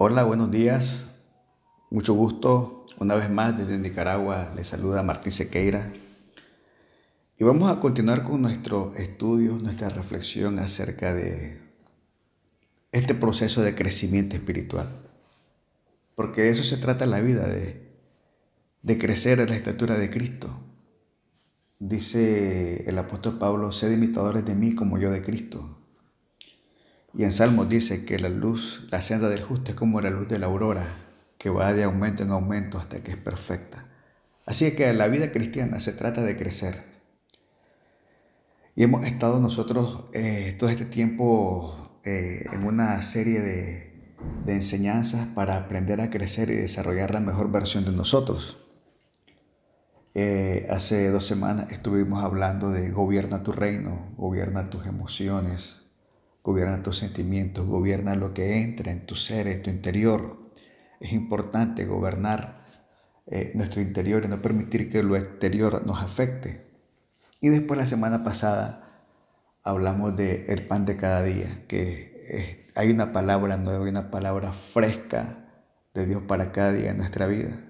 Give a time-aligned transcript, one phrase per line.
[0.00, 1.06] Hola, buenos días.
[1.90, 2.86] Mucho gusto.
[3.00, 5.92] Una vez más desde Nicaragua les saluda Martín Sequeira.
[7.36, 11.60] Y vamos a continuar con nuestro estudio, nuestra reflexión acerca de
[12.92, 14.88] este proceso de crecimiento espiritual.
[16.14, 17.90] Porque de eso se trata la vida, de,
[18.82, 20.48] de crecer en la estatura de Cristo.
[21.80, 25.77] Dice el apóstol Pablo, sed imitadores de mí como yo de Cristo.
[27.18, 30.28] Y en Salmos dice que la luz, la senda del justo es como la luz
[30.28, 30.86] de la aurora,
[31.36, 33.86] que va de aumento en aumento hasta que es perfecta.
[34.46, 36.84] Así que la vida cristiana se trata de crecer.
[38.76, 43.88] Y hemos estado nosotros eh, todo este tiempo eh, en una serie de,
[44.46, 48.64] enseñanzas para aprender a crecer y desarrollar la mejor versión de nosotros.
[50.14, 55.87] Eh, hace dos semanas estuvimos hablando de gobierna tu reino, gobierna tus emociones,
[56.48, 60.38] gobierna tus sentimientos, gobierna lo que entra en tu ser, en tu interior.
[60.98, 62.64] Es importante gobernar
[63.26, 66.66] eh, nuestro interior y no permitir que lo exterior nos afecte.
[67.42, 69.04] Y después la semana pasada
[69.62, 75.44] hablamos de el pan de cada día, que hay una palabra nueva, una palabra fresca
[75.92, 77.60] de Dios para cada día en nuestra vida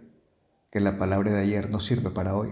[0.71, 2.51] que la palabra de ayer no sirve para hoy.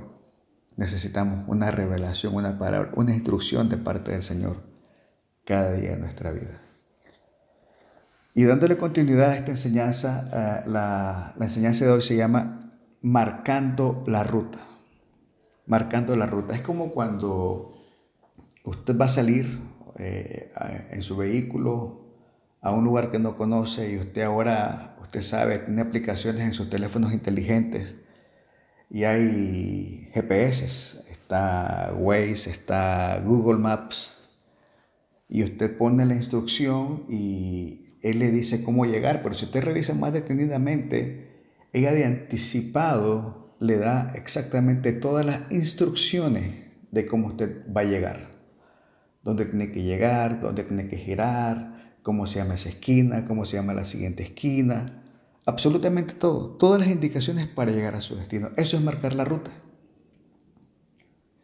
[0.76, 4.75] Necesitamos una revelación, una palabra, una instrucción de parte del Señor
[5.46, 6.60] cada día de nuestra vida.
[8.34, 14.24] Y dándole continuidad a esta enseñanza, eh, la, enseñanza de hoy se llama Marcando la
[14.24, 14.58] Ruta.
[15.66, 16.54] Marcando la ruta.
[16.54, 17.74] Es como cuando
[18.64, 19.58] usted va a salir
[19.98, 20.52] eh,
[20.90, 22.04] en su vehículo
[22.60, 26.68] a un lugar que no conoce y usted ahora, usted sabe, tiene aplicaciones en sus
[26.68, 27.96] teléfonos inteligentes
[28.90, 34.15] y hay GPS, está Waze, está Google Maps
[35.28, 39.94] y usted pone la instrucción y él le dice cómo llegar, pero si usted revisa
[39.94, 41.30] más detenidamente,
[41.72, 48.30] ella de anticipado le da exactamente todas las instrucciones de cómo usted va a llegar,
[49.22, 53.56] dónde tiene que llegar, dónde tiene que girar, cómo se llama esa esquina, cómo se
[53.56, 55.02] llama la siguiente esquina
[55.46, 58.50] absolutamente todo, todas las indicaciones para llegar a su destino.
[58.56, 59.52] Eso es marcar la ruta.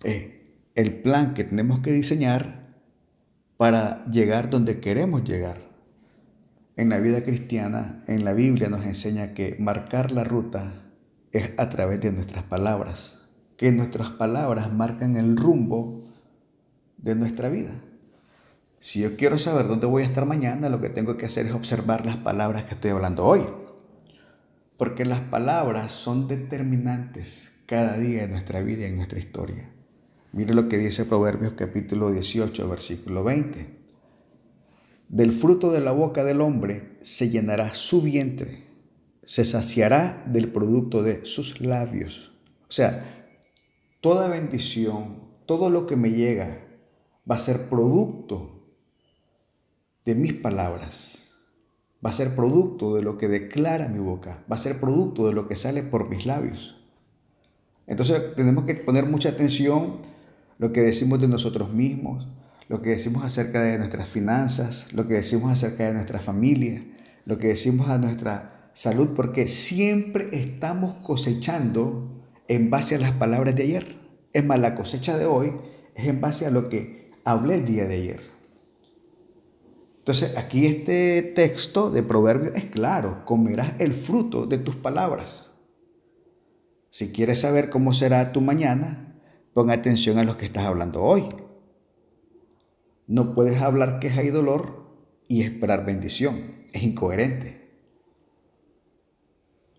[0.03, 0.27] Es
[0.75, 2.62] el plan que tenemos que diseñar
[3.63, 5.59] para llegar donde queremos llegar.
[6.75, 10.73] En la vida cristiana, en la Biblia nos enseña que marcar la ruta
[11.31, 13.21] es a través de nuestras palabras,
[13.57, 16.09] que nuestras palabras marcan el rumbo
[16.97, 17.71] de nuestra vida.
[18.81, 21.53] Si yo quiero saber dónde voy a estar mañana, lo que tengo que hacer es
[21.53, 23.43] observar las palabras que estoy hablando hoy
[24.77, 29.72] porque las palabras son determinantes cada día de nuestra vida y en nuestra historia.
[30.33, 33.67] Mire lo que dice Proverbios capítulo 18, versículo 20.
[35.09, 38.65] Del fruto de la boca del hombre se llenará su vientre,
[39.23, 42.33] se saciará del producto de sus labios.
[42.69, 43.29] O sea,
[44.01, 46.67] toda bendición, todo lo que me llega
[47.31, 48.67] va a ser producto
[50.05, 51.23] de mis palabras
[52.05, 55.33] va a ser producto de lo que declara mi boca, va a ser producto de
[55.33, 56.77] lo que sale por mis labios.
[57.87, 60.01] Entonces tenemos que poner mucha atención
[60.63, 62.29] lo que decimos de nosotros mismos,
[62.69, 66.87] lo que decimos acerca de nuestras finanzas, lo que decimos acerca de nuestra familia,
[67.25, 73.57] lo que decimos a nuestra salud, porque siempre estamos cosechando en base a las palabras
[73.57, 73.97] de ayer.
[74.33, 75.53] Es más, la cosecha de hoy
[75.97, 78.21] es en base a lo que hablé el día de ayer.
[79.99, 85.51] Entonces, aquí este texto de Proverbios es claro, comerás el fruto de tus palabras.
[86.91, 89.12] Si quieres saber cómo será tu mañana,
[89.55, 91.29] pon atención a lo que estás hablando hoy.
[93.07, 94.87] No puedes hablar queja y dolor
[95.29, 96.65] y esperar bendición.
[96.73, 97.71] Es incoherente.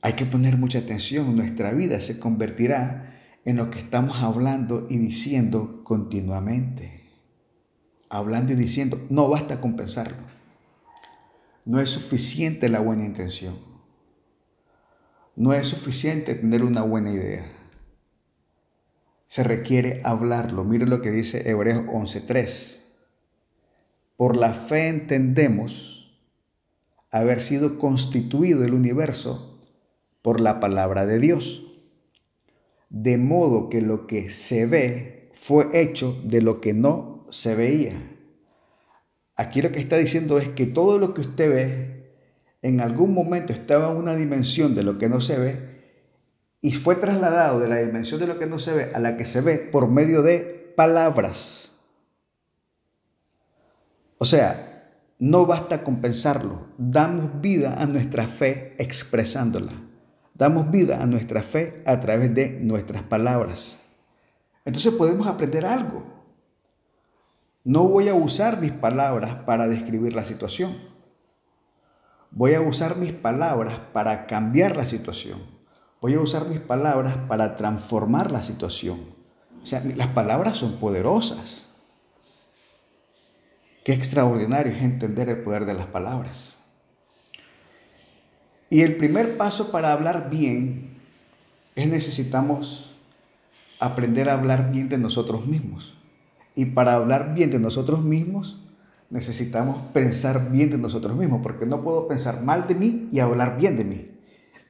[0.01, 1.35] Hay que poner mucha atención.
[1.35, 7.03] Nuestra vida se convertirá en lo que estamos hablando y diciendo continuamente
[8.13, 10.17] hablando y diciendo, no basta con pensarlo.
[11.65, 13.57] No es suficiente la buena intención.
[15.35, 17.45] No es suficiente tener una buena idea.
[19.33, 20.63] Se requiere hablarlo.
[20.63, 22.85] Mire lo que dice Hebreos 11:3.
[24.15, 26.21] Por la fe entendemos
[27.09, 29.59] haber sido constituido el universo
[30.21, 31.65] por la palabra de Dios.
[32.91, 37.95] De modo que lo que se ve fue hecho de lo que no se veía.
[39.35, 42.13] Aquí lo que está diciendo es que todo lo que usted ve
[42.61, 45.72] en algún momento estaba en una dimensión de lo que no se ve
[46.63, 49.25] y fue trasladado de la dimensión de lo que no se ve a la que
[49.25, 51.69] se ve por medio de palabras.
[54.17, 59.73] O sea, no basta con pensarlo, damos vida a nuestra fe expresándola.
[60.35, 63.77] Damos vida a nuestra fe a través de nuestras palabras.
[64.63, 66.05] Entonces podemos aprender algo.
[67.65, 70.77] No voy a usar mis palabras para describir la situación.
[72.31, 75.53] Voy a usar mis palabras para cambiar la situación.
[76.03, 78.99] Voy a usar mis palabras para transformar la situación.
[79.63, 81.65] O sea, las palabras son poderosas.
[83.85, 86.57] Qué extraordinario es entender el poder de las palabras.
[88.69, 90.97] Y el primer paso para hablar bien
[91.73, 92.93] es necesitamos
[93.79, 95.97] aprender a hablar bien de nosotros mismos.
[96.53, 98.59] Y para hablar bien de nosotros mismos
[99.09, 103.55] necesitamos pensar bien de nosotros mismos, porque no puedo pensar mal de mí y hablar
[103.57, 104.12] bien de mí.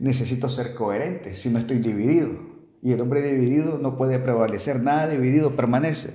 [0.04, 2.30] Necesito ser coherente, si no estoy dividido.
[2.82, 6.14] Y el hombre dividido no puede prevalecer, nada dividido permanece.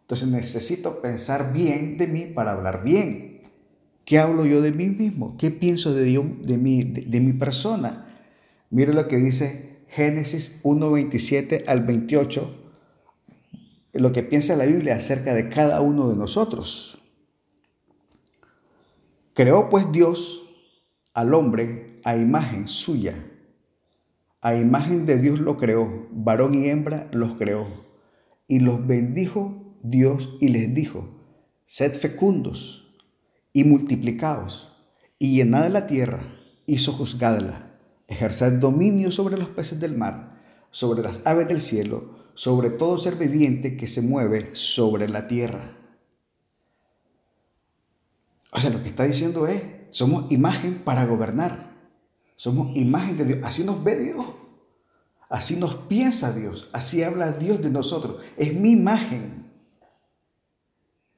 [0.00, 3.42] Entonces necesito pensar bien de mí para hablar bien.
[4.04, 5.36] ¿Qué hablo yo de mí mismo?
[5.38, 8.20] ¿Qué pienso de, de, mí, de, mi persona?
[8.68, 12.72] Mire lo que dice Génesis 1.27 al 28,
[13.92, 17.00] lo que piensa la Biblia acerca de cada uno de nosotros.
[19.34, 20.42] Creó pues Dios
[21.14, 23.14] al hombre a imagen suya.
[24.40, 27.68] A imagen de Dios lo creó, varón y hembra los creó,
[28.48, 31.08] y los bendijo Dios y les dijo,
[31.66, 32.98] sed fecundos
[33.52, 34.76] y multiplicaos
[35.18, 36.22] y llenad la tierra
[36.66, 42.70] y sojuzgadla, ejerced dominio sobre los peces del mar, sobre las aves del cielo, sobre
[42.70, 45.76] todo ser viviente que se mueve sobre la tierra.
[48.52, 51.69] O sea, lo que está diciendo es, somos imagen para gobernar.
[52.40, 53.40] Somos imagen de Dios.
[53.42, 54.24] Así nos ve Dios.
[55.28, 56.70] Así nos piensa Dios.
[56.72, 58.22] Así habla Dios de nosotros.
[58.38, 59.44] Es mi imagen.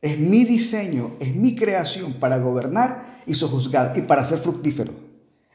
[0.00, 4.94] Es mi diseño, es mi creación para gobernar y sojuzgar y para ser fructífero.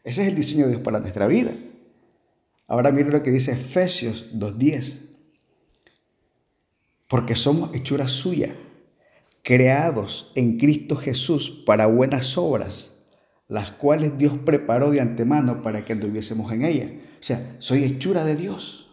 [0.06, 1.52] Ese es el diseño de Dios para nuestra vida.
[2.66, 5.02] Ahora miren lo que dice Efesios 2.10.
[7.10, 8.56] Porque somos hechura suya,
[9.44, 12.94] creados en Cristo Jesús para buenas obras,
[13.48, 16.92] las cuales Dios preparó de antemano para que anduviésemos en ella.
[17.20, 18.90] O sea, soy hechura de Dios.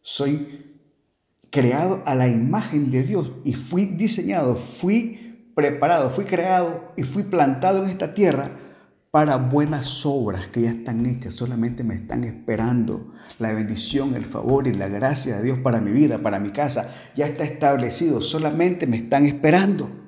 [0.00, 0.72] Soy
[1.50, 7.24] creado a la imagen de Dios y fui diseñado, fui preparado, fui creado y fui
[7.24, 8.50] plantado en esta tierra
[9.10, 13.12] para buenas obras que ya están hechas, solamente me están esperando.
[13.38, 16.90] La bendición, el favor y la gracia de Dios para mi vida, para mi casa,
[17.14, 20.01] ya está establecido, solamente me están esperando.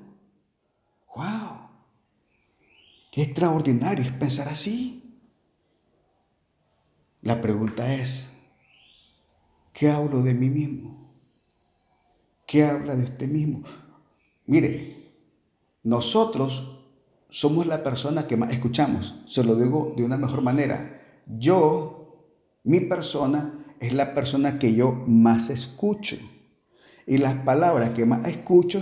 [3.15, 5.21] Qué extraordinario es pensar así.
[7.23, 8.33] La pregunta es,
[9.73, 11.15] ¿qué hablo de mí mismo?
[12.45, 13.63] ¿Qué habla de usted mismo?
[14.47, 15.13] Mire,
[15.85, 16.89] nosotros
[17.29, 19.23] somos la persona que más escuchamos.
[19.27, 21.23] Se lo digo de una mejor manera.
[21.39, 22.35] Yo,
[22.65, 26.17] mi persona, es la persona que yo más escucho.
[27.07, 28.81] Y las palabras que más escucho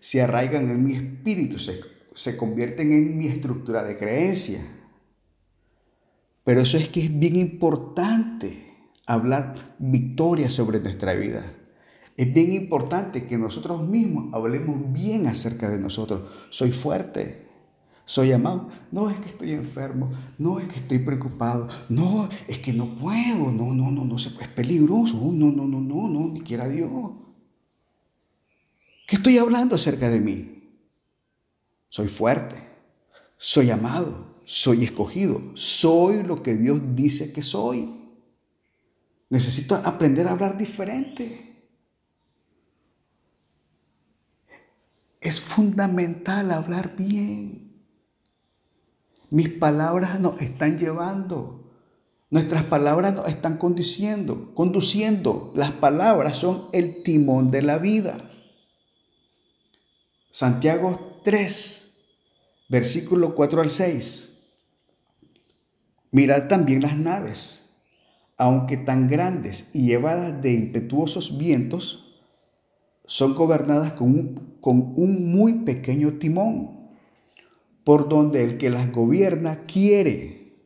[0.00, 4.64] se arraigan en mi espíritu, se, se convierten en mi estructura de creencia.
[6.44, 8.72] Pero eso es que es bien importante
[9.06, 11.44] hablar victoria sobre nuestra vida.
[12.16, 16.30] Es bien importante que nosotros mismos hablemos bien acerca de nosotros.
[16.50, 17.48] Soy fuerte,
[18.04, 18.68] soy amado.
[18.92, 23.50] No es que estoy enfermo, no es que estoy preocupado, no es que no puedo,
[23.50, 26.92] no, no, no, no, es peligroso, no, no, no, no, no, ni quiera Dios.
[29.08, 30.53] ¿Qué estoy hablando acerca de mí?
[31.94, 32.56] Soy fuerte,
[33.36, 38.10] soy amado, soy escogido, soy lo que Dios dice que soy.
[39.30, 41.68] Necesito aprender a hablar diferente.
[45.20, 47.80] Es fundamental hablar bien.
[49.30, 51.70] Mis palabras nos están llevando.
[52.28, 55.52] Nuestras palabras nos están conduciendo, conduciendo.
[55.54, 58.18] Las palabras son el timón de la vida.
[60.32, 61.83] Santiago 3,
[62.74, 64.30] versículo 4 al 6.
[66.10, 67.70] Mirad también las naves,
[68.36, 72.20] aunque tan grandes y llevadas de impetuosos vientos,
[73.06, 76.90] son gobernadas con un, con un muy pequeño timón,
[77.84, 80.56] por donde el que las gobierna quiere.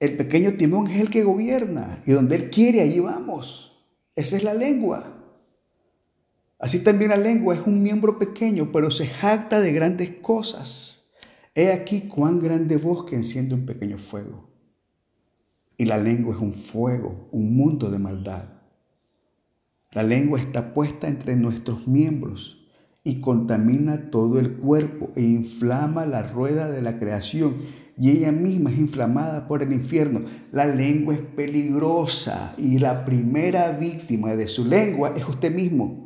[0.00, 3.86] El pequeño timón es el que gobierna y donde él quiere, allí vamos.
[4.16, 5.15] Esa es la lengua.
[6.58, 11.04] Así también la lengua es un miembro pequeño, pero se jacta de grandes cosas.
[11.54, 14.48] He aquí cuán grande bosque enciende un pequeño fuego.
[15.76, 18.44] Y la lengua es un fuego, un mundo de maldad.
[19.92, 22.66] La lengua está puesta entre nuestros miembros
[23.04, 27.54] y contamina todo el cuerpo e inflama la rueda de la creación
[27.98, 30.22] y ella misma es inflamada por el infierno.
[30.52, 36.05] La lengua es peligrosa y la primera víctima de su lengua es usted mismo.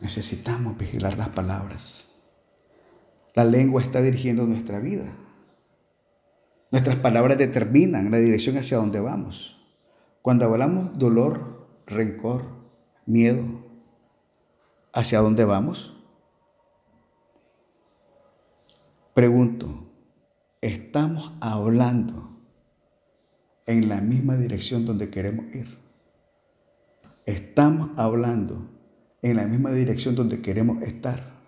[0.00, 2.08] Necesitamos vigilar las palabras.
[3.34, 5.12] La lengua está dirigiendo nuestra vida.
[6.70, 9.60] Nuestras palabras determinan la dirección hacia donde vamos.
[10.22, 12.44] Cuando hablamos dolor, rencor,
[13.06, 13.44] miedo,
[14.92, 15.96] ¿hacia dónde vamos?
[19.14, 19.90] Pregunto,
[20.60, 22.38] ¿estamos hablando
[23.66, 25.78] en la misma dirección donde queremos ir?
[27.26, 28.79] ¿Estamos hablando
[29.22, 31.40] en la misma dirección donde queremos estar?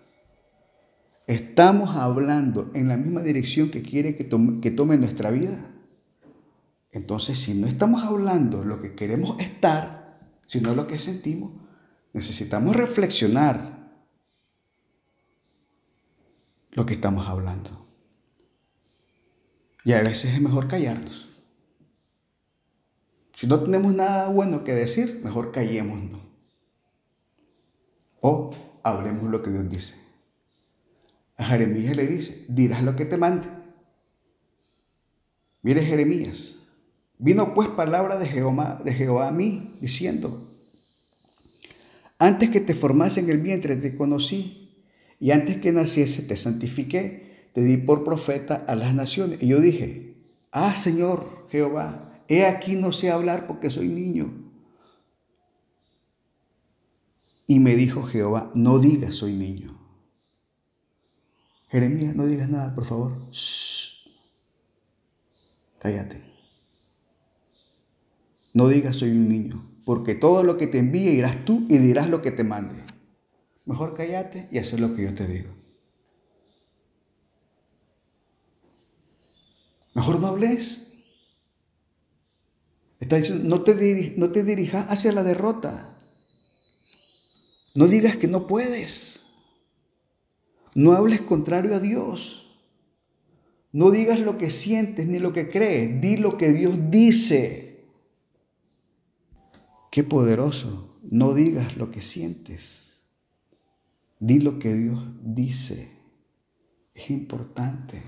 [1.27, 5.57] ¿Estamos hablando en la misma dirección que quiere que tome, nuestra vida?
[6.91, 11.53] Entonces, si no estamos hablando lo que queremos estar, sino lo que sentimos,
[12.11, 14.03] necesitamos reflexionar
[16.71, 17.87] lo que estamos hablando.
[19.85, 21.29] Y a veces es mejor callarnos.
[23.35, 26.21] Si no tenemos nada bueno que decir, mejor callémonos.
[28.25, 28.51] O
[28.83, 29.95] hablemos lo que Dios dice.
[31.35, 33.49] A Jeremías le dice, dirás lo que te mande.
[35.61, 36.59] Mire Jeremías,
[37.17, 40.49] vino pues palabra de Jehová, de Jehová a mí, diciendo,
[42.17, 44.85] antes que te formase en el vientre te conocí
[45.19, 49.43] y antes que naciese te santifiqué, te di por profeta a las naciones.
[49.43, 50.15] Y yo dije,
[50.53, 54.42] ah Señor Jehová, he aquí no sé hablar porque soy niño.
[57.53, 59.77] Y me dijo Jehová, no digas soy niño.
[61.69, 63.29] Jeremías, no digas nada, por favor.
[65.77, 66.23] Cállate.
[68.55, 72.09] No digas soy un niño, porque todo lo que te envíe irás tú y dirás
[72.09, 72.83] lo que te mande.
[73.65, 75.53] Mejor cállate y hacer lo que yo te digo.
[79.93, 80.87] Mejor no hables.
[82.99, 85.92] Está diciendo, no te, no te dirijas hacia la derrota.
[87.73, 89.25] No digas que no puedes.
[90.75, 92.39] No hables contrario a Dios.
[93.71, 95.99] No digas lo que sientes ni lo que crees.
[95.99, 97.85] Di lo que Dios dice.
[99.91, 100.99] Qué poderoso.
[101.01, 103.01] No digas lo que sientes.
[104.19, 105.91] Di lo que Dios dice.
[106.93, 108.03] Es importante.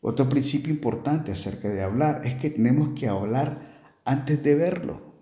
[0.00, 5.13] Otro principio importante acerca de hablar es que tenemos que hablar antes de verlo.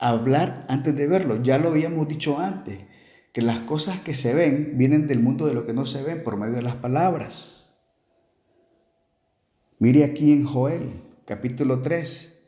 [0.00, 1.42] Hablar antes de verlo.
[1.42, 2.78] Ya lo habíamos dicho antes,
[3.32, 6.24] que las cosas que se ven vienen del mundo de lo que no se ven
[6.24, 7.66] por medio de las palabras.
[9.78, 12.38] Mire aquí en Joel, capítulo 3,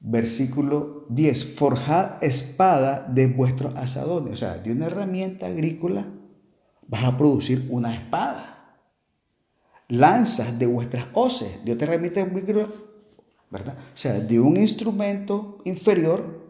[0.00, 4.34] versículo 10, forjad espada de vuestros asadones.
[4.34, 6.08] O sea, de una herramienta agrícola
[6.86, 8.78] vas a producir una espada.
[9.88, 12.68] Lanzas de vuestras hoces, de otra herramienta agrícola,
[13.50, 13.76] ¿verdad?
[13.78, 16.45] O sea, de un instrumento inferior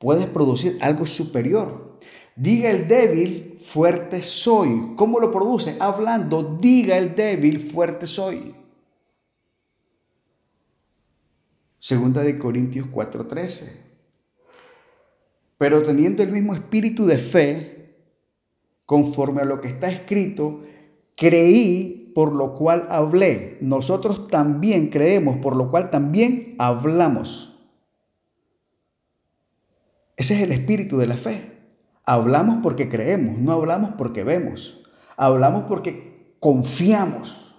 [0.00, 1.98] puedes producir algo superior.
[2.34, 4.94] Diga el débil, fuerte soy.
[4.96, 5.76] ¿Cómo lo produce?
[5.78, 8.54] Hablando, diga el débil, fuerte soy.
[11.78, 13.68] Segunda de Corintios 4:13.
[15.58, 17.96] Pero teniendo el mismo espíritu de fe,
[18.86, 20.62] conforme a lo que está escrito,
[21.14, 23.58] creí por lo cual hablé.
[23.60, 27.49] Nosotros también creemos, por lo cual también hablamos.
[30.20, 31.50] Ese es el espíritu de la fe.
[32.04, 34.82] Hablamos porque creemos, no hablamos porque vemos.
[35.16, 37.56] Hablamos porque confiamos.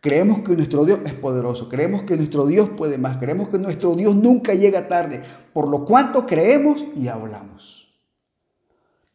[0.00, 3.96] Creemos que nuestro Dios es poderoso, creemos que nuestro Dios puede más, creemos que nuestro
[3.96, 5.20] Dios nunca llega tarde,
[5.52, 7.92] por lo cuanto creemos y hablamos.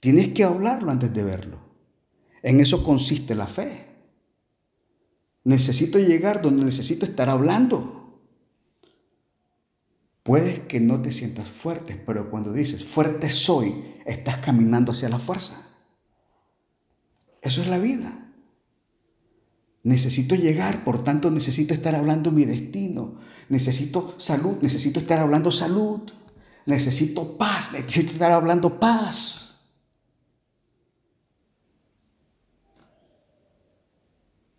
[0.01, 1.59] Tienes que hablarlo antes de verlo.
[2.43, 3.85] En eso consiste la fe.
[5.45, 8.00] Necesito llegar donde necesito estar hablando.
[10.23, 15.17] Puedes que no te sientas fuerte, pero cuando dices fuerte soy, estás caminando hacia la
[15.17, 15.67] fuerza.
[17.41, 18.21] Eso es la vida.
[19.83, 23.19] Necesito llegar, por tanto necesito estar hablando mi destino.
[23.49, 26.01] Necesito salud, necesito estar hablando salud.
[26.67, 29.55] Necesito paz, necesito estar hablando paz.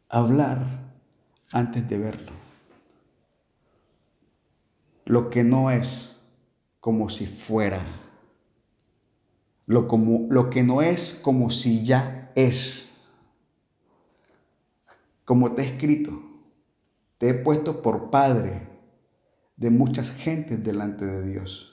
[0.08, 0.92] Hablar
[1.52, 2.41] antes de verlo.
[5.04, 6.16] Lo que no es
[6.80, 7.84] como si fuera.
[9.66, 12.92] Lo, como, lo que no es como si ya es
[15.24, 16.20] como te he escrito,
[17.18, 18.68] te he puesto por padre
[19.56, 21.68] de muchas gentes delante de Dios.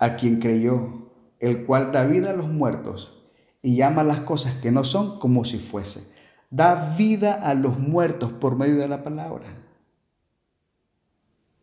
[0.00, 1.10] a quien creyó,
[1.40, 3.24] el cual da vida a los muertos
[3.62, 6.08] y llama las cosas que no son como si fuese.
[6.50, 9.48] Da vida a los muertos por medio de la palabra.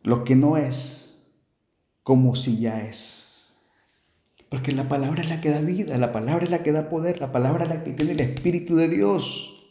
[0.06, 1.16] Lo que no es,
[2.04, 3.48] como si ya es.
[4.48, 7.18] Porque la palabra es la que da vida, la palabra es la que da poder,
[7.18, 9.66] la palabra es la que tiene el Espíritu de Dios.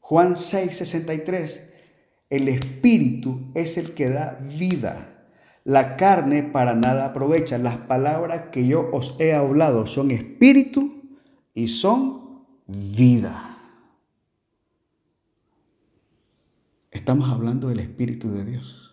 [0.00, 1.70] Juan 6, 63.
[2.28, 5.24] El Espíritu es el que da vida.
[5.64, 7.56] La carne para nada aprovecha.
[7.56, 11.02] Las palabras que yo os he hablado son espíritu
[11.54, 13.56] y son vida.
[16.90, 18.83] Estamos hablando del Espíritu de Dios.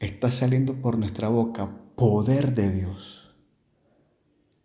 [0.00, 3.36] Está saliendo por nuestra boca poder de Dios.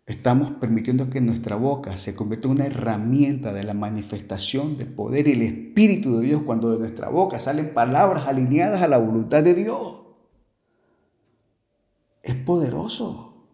[0.06, 5.28] Estamos permitiendo que nuestra boca se convierta en una herramienta de la manifestación del poder
[5.28, 9.42] y el Espíritu de Dios cuando de nuestra boca salen palabras alineadas a la voluntad
[9.42, 9.98] de Dios.
[12.22, 13.46] Es poderoso.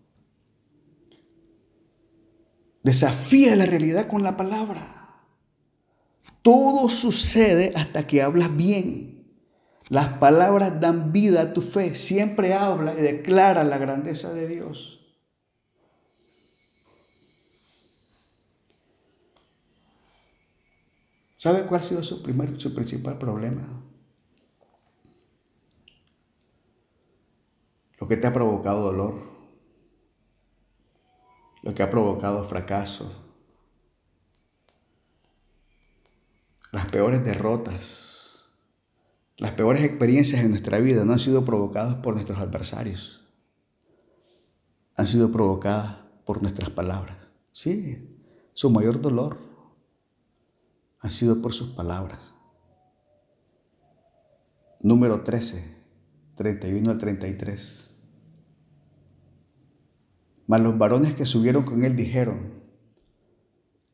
[2.85, 5.25] Desafía la realidad con la palabra.
[6.43, 9.12] Todo sucede hasta que hablas bien.
[9.89, 11.95] Las palabras dan vida a tu fe.
[11.95, 15.03] Siempre habla y declara la grandeza de Dios.
[21.37, 23.67] ¿Sabe cuál ha sido su, primer, su principal problema?
[27.99, 29.21] Lo que te ha provocado dolor,
[31.63, 33.13] lo que ha provocado fracaso,
[36.71, 38.12] las peores derrotas,
[39.37, 43.21] las peores experiencias en nuestra vida no han sido provocadas por nuestros adversarios,
[44.97, 47.29] han sido provocadas por nuestras palabras.
[47.51, 48.21] Sí,
[48.53, 49.39] su mayor dolor
[51.01, 52.35] ha sido por sus palabras.
[54.81, 55.77] Número 13,
[56.37, 57.95] 31 al 33.
[60.47, 62.63] Mas los varones que subieron con él dijeron,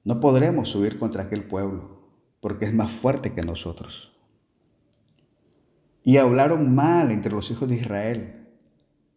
[0.04, 4.17] no podremos subir contra aquel pueblo, porque es más fuerte que nosotros.
[6.08, 8.48] Y hablaron mal entre los hijos de Israel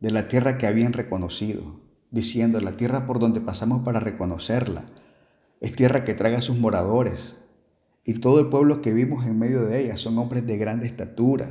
[0.01, 4.83] de la tierra que habían reconocido, diciendo, la tierra por donde pasamos para reconocerla,
[5.61, 7.37] es tierra que traga a sus moradores,
[8.03, 11.49] y todo el pueblo que vimos en medio de ella son hombres de grande estatura.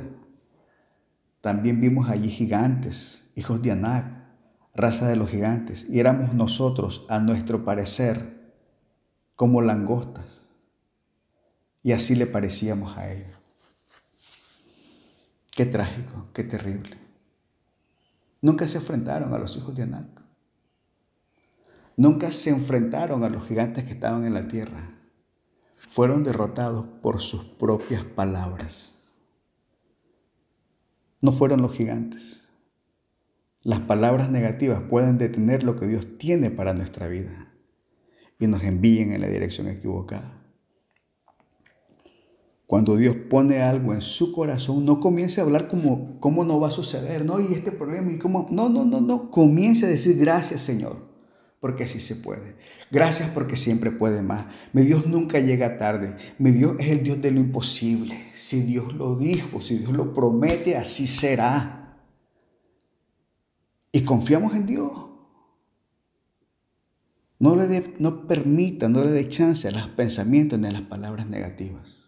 [1.41, 4.13] También vimos allí gigantes, hijos de Anac,
[4.75, 8.53] raza de los gigantes, y éramos nosotros, a nuestro parecer,
[9.35, 10.45] como langostas.
[11.81, 13.40] Y así le parecíamos a ellos.
[15.51, 16.97] Qué trágico, qué terrible.
[18.41, 20.21] Nunca se enfrentaron a los hijos de Anac.
[21.97, 25.01] Nunca se enfrentaron a los gigantes que estaban en la tierra
[25.91, 28.95] fueron derrotados por sus propias palabras.
[31.19, 32.49] No fueron los gigantes.
[33.61, 37.51] Las palabras negativas pueden detener lo que Dios tiene para nuestra vida
[38.39, 40.40] y nos envíen en la dirección equivocada.
[42.71, 46.69] Cuando Dios pone algo en su corazón, no comience a hablar como cómo no va
[46.69, 50.17] a suceder, no, y este problema, y cómo, no, no, no, no, comience a decir
[50.17, 50.95] gracias Señor
[51.59, 52.55] porque así se puede.
[52.89, 54.45] Gracias porque siempre puede más.
[54.71, 56.15] Mi Dios nunca llega tarde.
[56.39, 58.17] Mi Dios es el Dios de lo imposible.
[58.35, 61.99] Si Dios lo dijo, si Dios lo promete, así será.
[63.91, 64.91] Y confiamos en Dios.
[67.37, 70.83] No le dé, no permita, no le dé chance a los pensamientos ni a las
[70.83, 72.00] palabras negativas.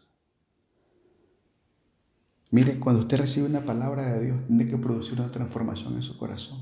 [2.54, 6.20] Mire, cuando usted recibe una palabra de Dios, tiene que producir una transformación en su
[6.20, 6.60] corazón.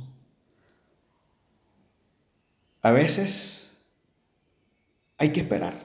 [2.81, 3.71] A veces
[5.17, 5.83] hay que esperar.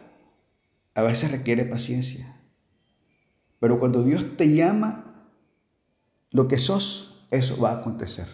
[0.95, 2.41] A veces requiere paciencia.
[3.59, 5.29] Pero cuando Dios te llama,
[6.31, 8.29] lo que sos, eso va a acontecer.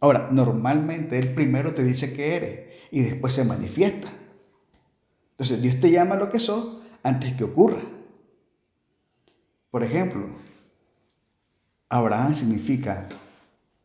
[0.00, 4.12] Ahora, normalmente Él primero te dice que eres y después se manifiesta.
[5.30, 7.80] Entonces, Dios te llama lo que sos antes que ocurra.
[9.70, 10.28] Por ejemplo,
[11.92, 13.08] Abraham significa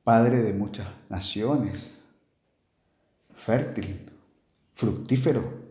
[0.03, 2.05] padre de muchas naciones
[3.33, 3.99] fértil,
[4.73, 5.65] fructífero.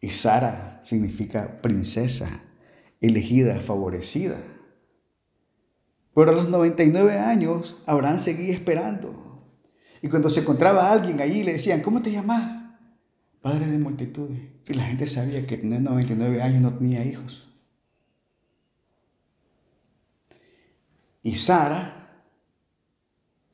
[0.00, 2.28] Y Sara significa princesa,
[3.00, 4.38] elegida, favorecida.
[6.14, 9.42] Pero a los 99 años, Abraham seguía esperando.
[10.02, 12.76] Y cuando se encontraba alguien allí, le decían, ¿cómo te llamas?
[13.40, 14.52] Padre de multitudes.
[14.68, 17.53] Y la gente sabía que tenía 99 años no tenía hijos.
[21.24, 22.22] Y Sara,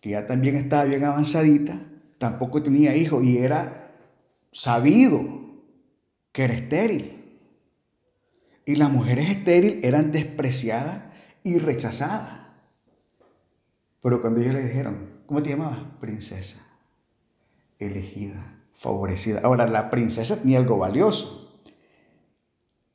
[0.02, 1.80] que ya también estaba bien avanzadita,
[2.18, 3.96] tampoco tenía hijos y era
[4.50, 5.20] sabido
[6.32, 7.38] que era estéril.
[8.66, 11.04] Y las mujeres estériles eran despreciadas
[11.42, 12.40] y rechazadas.
[14.02, 15.78] Pero cuando ellos le dijeron, ¿Cómo te llamabas?
[16.00, 16.58] Princesa.
[17.78, 19.42] Elegida, favorecida.
[19.44, 21.62] Ahora, la princesa tenía algo valioso.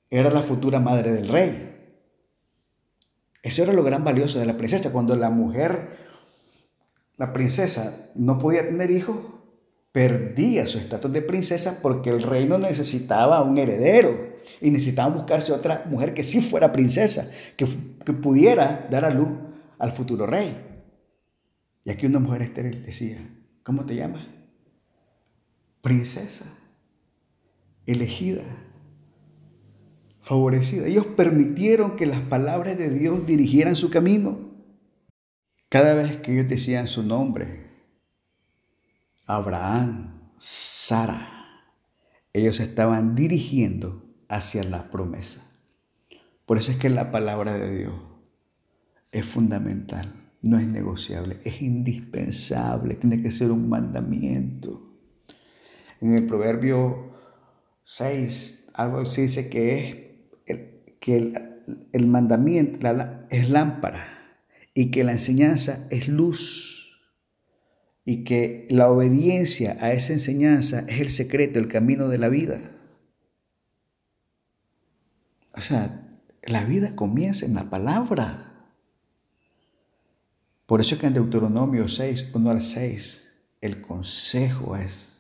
[0.09, 1.74] Era la futura madre del rey.
[3.45, 4.91] Eso era lo gran valioso de la princesa.
[4.91, 5.99] Cuando la mujer,
[7.15, 9.17] la princesa, no podía tener hijos,
[9.91, 15.85] perdía su estatus de princesa porque el reino necesitaba un heredero y necesitaba buscarse otra
[15.85, 17.67] mujer que sí fuera princesa, que,
[18.03, 19.29] que pudiera dar a luz
[19.77, 20.81] al futuro rey.
[21.83, 23.29] Y aquí una mujer estéril decía,
[23.61, 24.25] ¿cómo te llamas?
[25.81, 26.45] Princesa,
[27.85, 28.43] elegida,
[30.25, 30.87] favorecida.
[30.87, 34.39] Ellos permitieron que las palabras de Dios dirigieran su camino.
[35.69, 37.69] Cada vez que ellos decían su nombre,
[39.27, 41.29] Abraham, Sara,
[42.33, 45.45] ellos estaban dirigiendo hacia la promesa.
[46.47, 47.93] Por eso es que la palabra de Dios
[49.11, 50.11] es fundamental,
[50.41, 54.91] no es negociable, es indispensable, tiene que ser un mandamiento.
[56.01, 57.13] En el proverbio
[57.83, 60.04] 6, algo así dice que es
[61.05, 61.33] que
[61.93, 62.79] el, mandamiento
[63.29, 64.07] es lámpara
[64.73, 66.99] y que la enseñanza es luz
[68.05, 72.71] y que la obediencia a esa enseñanza es el secreto, el camino de la vida.
[75.53, 76.09] O sea,
[76.41, 78.71] la vida comienza en la palabra.
[80.65, 85.14] Por eso que en Deuteronomio 6, 1 al 6, el consejo es,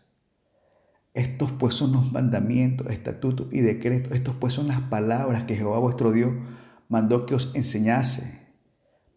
[1.15, 5.79] estos pues son los mandamientos, estatutos y decretos, estos pues son las palabras que Jehová
[5.79, 6.33] vuestro Dios
[6.89, 8.41] mandó que os enseñase,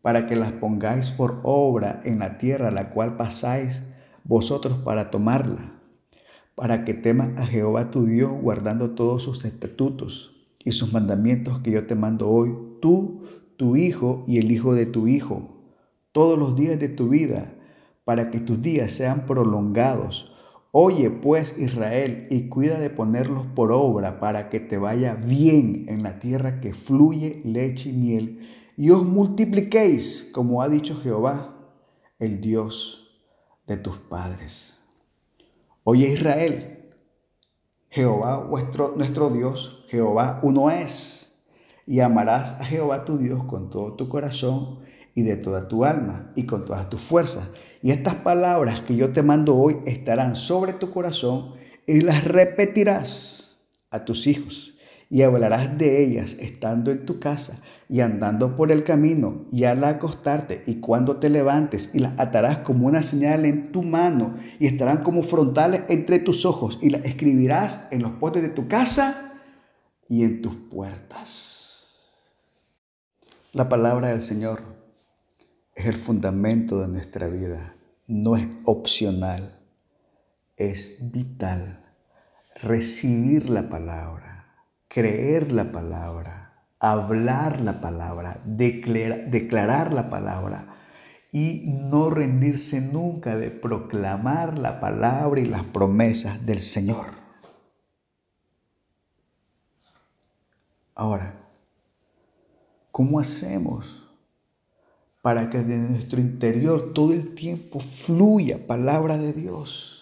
[0.00, 3.82] para que las pongáis por obra en la tierra a la cual pasáis
[4.24, 5.80] vosotros para tomarla,
[6.54, 11.72] para que temas a Jehová tu Dios guardando todos sus estatutos y sus mandamientos que
[11.72, 13.24] yo te mando hoy, tú,
[13.56, 15.62] tu hijo y el hijo de tu hijo,
[16.12, 17.54] todos los días de tu vida,
[18.04, 20.32] para que tus días sean prolongados.
[20.70, 26.02] Oye pues Israel y cuida de ponerlos por obra para que te vaya bien en
[26.02, 31.56] la tierra que fluye leche y miel y os multipliquéis, como ha dicho Jehová,
[32.20, 33.10] el Dios
[33.66, 34.78] de tus padres.
[35.82, 36.78] Oye Israel,
[37.90, 41.34] Jehová vuestro, nuestro Dios, Jehová uno es.
[41.86, 44.80] Y amarás a Jehová tu Dios con todo tu corazón
[45.14, 47.48] y de toda tu alma y con todas tus fuerzas.
[47.82, 51.54] Y estas palabras que yo te mando hoy estarán sobre tu corazón
[51.86, 53.56] y las repetirás
[53.90, 54.74] a tus hijos
[55.10, 59.82] y hablarás de ellas estando en tu casa y andando por el camino y al
[59.84, 64.66] acostarte y cuando te levantes y las atarás como una señal en tu mano y
[64.66, 69.32] estarán como frontales entre tus ojos y las escribirás en los postes de tu casa
[70.08, 71.86] y en tus puertas.
[73.52, 74.77] La palabra del Señor
[75.78, 77.74] es el fundamento de nuestra vida,
[78.06, 79.60] no es opcional,
[80.56, 81.84] es vital
[82.62, 84.38] recibir la palabra
[84.88, 90.74] creer la palabra, hablar la palabra, declarar, la palabra
[91.30, 97.06] y no rendirse nunca de proclamar la palabra y las promesas del Señor.
[100.94, 101.34] Ahora,
[102.90, 104.07] ¿cómo hacemos
[105.22, 109.98] para que de nuestro interior todo el tiempo fluya palabra de Dios?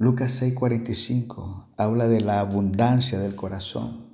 [0.00, 4.06] Lucas 6:45 habla de la abundancia del corazón.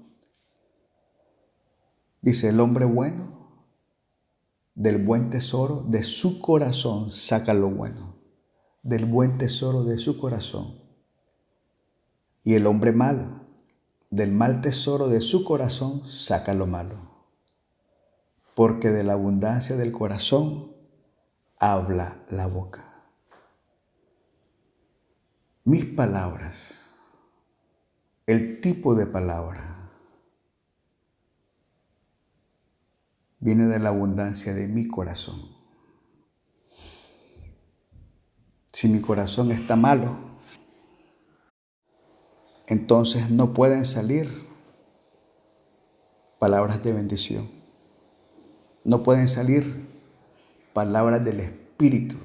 [2.23, 3.35] Dice, el hombre bueno
[4.75, 8.17] del buen tesoro de su corazón saca lo bueno,
[8.83, 10.81] del buen tesoro de su corazón.
[12.43, 13.45] Y el hombre malo
[14.11, 17.14] del mal tesoro de su corazón saca lo malo.
[18.55, 20.73] Porque de la abundancia del corazón
[21.59, 22.95] habla la boca
[25.65, 26.91] mis palabras,
[28.27, 29.91] el tipo de palabra,
[33.41, 35.55] viene de la abundancia de mi corazón.
[38.73, 40.19] Si mi corazón está malo,
[42.67, 44.29] entonces no pueden salir
[46.39, 47.64] palabras de bendición.
[48.85, 49.89] No pueden salir
[50.73, 52.17] palabras del Espíritu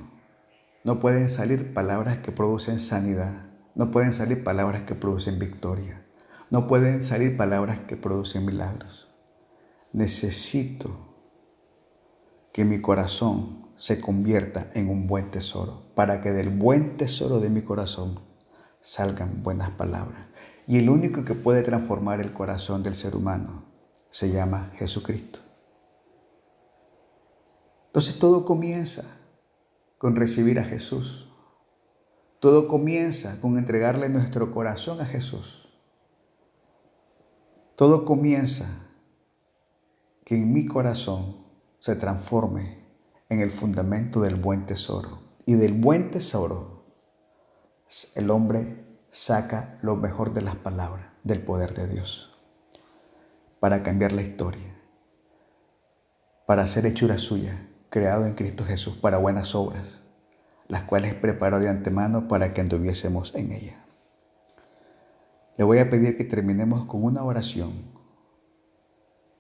[0.85, 3.47] no pueden salir palabras que producen sanidad.
[3.75, 6.05] No pueden salir palabras que producen victoria.
[6.49, 9.09] No pueden salir palabras que producen milagros.
[9.91, 10.89] Necesito
[12.53, 17.49] que mi corazón se convierta en un buen tesoro, para que del buen tesoro de
[17.49, 18.19] mi corazón
[18.81, 20.27] salgan buenas palabras.
[20.65, 23.65] Y el único que puede transformar el corazón del ser humano
[24.09, 25.48] se llama Jesucristo.
[27.89, 29.03] Entonces todo comienza
[29.97, 31.27] con recibir a Jesús.
[32.39, 35.67] Todo comienza con entregarle nuestro corazón a Jesús.
[37.75, 38.87] Todo comienza
[40.23, 41.43] que en mi corazón
[41.79, 42.85] se transforme
[43.27, 45.23] en el fundamento del buen tesoro.
[45.47, 46.85] Y del buen tesoro
[48.13, 52.37] el hombre saca lo mejor de las palabras, del poder de Dios,
[53.59, 54.79] para cambiar la historia,
[56.45, 60.03] para hacer hechura suya, creado en Cristo Jesús para buenas obras,
[60.67, 63.83] las cuales preparó de antemano para que anduviésemos en ella.
[65.57, 67.73] Le voy a pedir que terminemos con una oración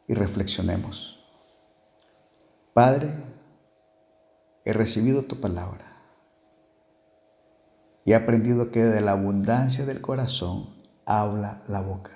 [0.07, 1.23] y reflexionemos.
[2.73, 3.13] Padre,
[4.65, 5.85] he recibido tu palabra
[8.05, 12.11] y he aprendido que de la abundancia del corazón habla la boca.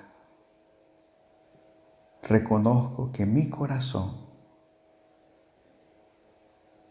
[2.22, 4.23] Reconozco que mi corazón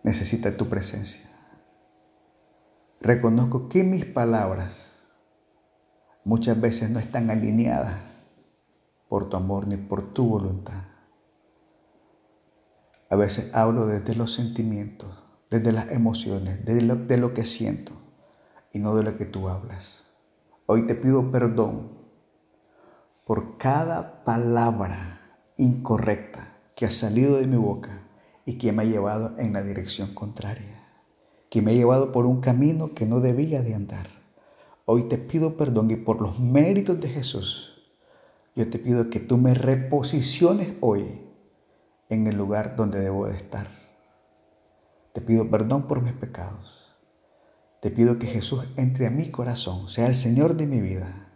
[0.04, 1.24] necesita tu presencia.
[3.02, 5.04] Reconozco que mis palabras
[6.24, 8.00] muchas veces no están alineadas
[9.10, 10.84] por tu amor ni por tu voluntad.
[13.10, 17.94] A veces hablo desde los sentimientos, desde las emociones, desde lo, de lo que siento
[18.72, 20.06] y no de lo que tú hablas.
[20.66, 21.92] Hoy te pido perdón
[23.26, 25.20] por cada palabra
[25.58, 28.03] incorrecta que ha salido de mi boca
[28.46, 30.84] y que me ha llevado en la dirección contraria,
[31.50, 34.08] que me ha llevado por un camino que no debía de andar.
[34.86, 37.74] Hoy te pido perdón y por los méritos de Jesús,
[38.56, 41.22] yo te pido que tú me reposiciones hoy
[42.10, 43.68] en el lugar donde debo de estar.
[45.14, 46.96] Te pido perdón por mis pecados.
[47.80, 51.30] Te pido que Jesús entre a mi corazón, sea el Señor de mi vida.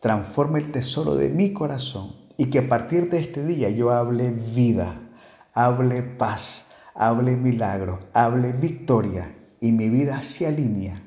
[0.00, 4.30] Transforme el tesoro de mi corazón y que a partir de este día yo hable
[4.30, 5.09] vida
[5.54, 11.02] hable paz, hable milagro, hable victoria y mi vida se alinea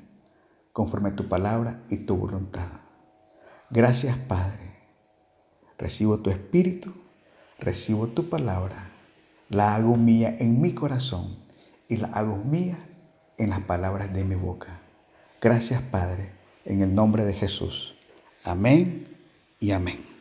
[0.71, 2.67] conforme a tu palabra y tu voluntad.
[3.69, 4.73] Gracias Padre.
[5.77, 6.93] Recibo tu espíritu,
[7.59, 8.91] recibo tu palabra,
[9.49, 11.39] la hago mía en mi corazón
[11.89, 12.77] y la hago mía
[13.37, 14.79] en las palabras de mi boca.
[15.41, 16.31] Gracias Padre,
[16.65, 17.95] en el nombre de Jesús.
[18.43, 19.07] Amén
[19.59, 20.12] y amén.